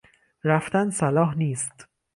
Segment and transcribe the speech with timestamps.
[0.43, 1.87] رفتن صلاح نیست.